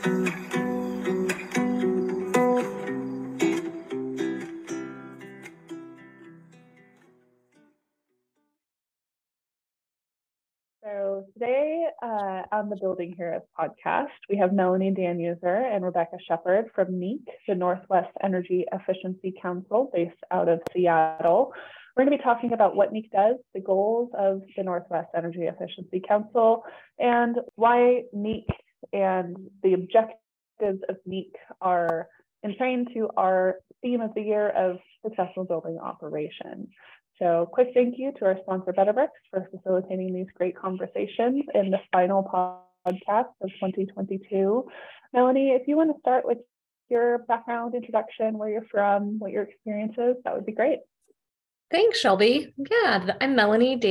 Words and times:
So 0.00 0.12
today 11.34 11.86
uh, 12.00 12.42
on 12.52 12.68
the 12.70 12.76
Building 12.80 13.12
Heroes 13.16 13.42
podcast, 13.58 14.06
we 14.30 14.36
have 14.36 14.52
Melanie 14.52 14.92
Danuser 14.92 15.74
and 15.74 15.84
Rebecca 15.84 16.16
Shepard 16.28 16.66
from 16.74 16.92
NEEC, 16.92 17.24
the 17.48 17.56
Northwest 17.56 18.12
Energy 18.22 18.64
Efficiency 18.72 19.34
Council 19.42 19.90
based 19.92 20.14
out 20.30 20.48
of 20.48 20.60
Seattle. 20.72 21.52
We're 21.96 22.04
going 22.04 22.16
to 22.16 22.18
be 22.18 22.22
talking 22.22 22.52
about 22.52 22.76
what 22.76 22.92
NEEC 22.92 23.10
does, 23.10 23.36
the 23.52 23.60
goals 23.60 24.10
of 24.16 24.42
the 24.56 24.62
Northwest 24.62 25.08
Energy 25.16 25.42
Efficiency 25.42 26.00
Council, 26.06 26.62
and 27.00 27.36
why 27.56 28.02
NEEC 28.14 28.44
and 28.92 29.36
the 29.62 29.74
objectives 29.74 30.82
of 30.88 30.96
NEEC 31.08 31.30
are 31.60 32.08
entrained 32.44 32.88
to 32.94 33.08
our 33.16 33.56
theme 33.82 34.00
of 34.00 34.14
the 34.14 34.22
year 34.22 34.48
of 34.50 34.78
successful 35.04 35.44
building 35.44 35.78
operation. 35.78 36.68
So 37.20 37.48
quick 37.52 37.68
thank 37.74 37.96
you 37.98 38.12
to 38.18 38.24
our 38.26 38.38
sponsor 38.42 38.72
BetterBricks 38.72 39.08
for 39.30 39.48
facilitating 39.50 40.14
these 40.14 40.28
great 40.36 40.56
conversations 40.56 41.44
in 41.54 41.70
the 41.70 41.80
final 41.92 42.22
podcast 42.22 43.32
of 43.42 43.50
2022. 43.60 44.64
Melanie, 45.12 45.50
if 45.50 45.66
you 45.66 45.76
want 45.76 45.94
to 45.94 46.00
start 46.00 46.24
with 46.26 46.38
your 46.88 47.18
background 47.18 47.74
introduction, 47.74 48.38
where 48.38 48.48
you're 48.48 48.66
from, 48.70 49.18
what 49.18 49.32
your 49.32 49.42
experience 49.42 49.94
is, 49.98 50.16
that 50.24 50.34
would 50.34 50.46
be 50.46 50.52
great. 50.52 50.78
Thanks, 51.70 51.98
Shelby. 51.98 52.54
Yeah, 52.56 53.10
I'm 53.20 53.36
Melanie 53.36 53.76